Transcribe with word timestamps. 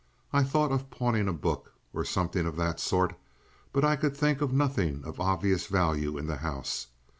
I 0.33 0.41
thought 0.41 0.71
of 0.71 0.89
pawning 0.89 1.27
a 1.27 1.31
book 1.31 1.73
or 1.93 2.03
something 2.05 2.47
of 2.47 2.55
that 2.55 2.79
sort, 2.79 3.13
but 3.71 3.85
I 3.85 3.95
could 3.95 4.17
think 4.17 4.41
of 4.41 4.51
nothing 4.51 5.03
of 5.05 5.19
obvious 5.19 5.67
value 5.67 6.17
in 6.17 6.25
the 6.25 6.37
house. 6.37 6.87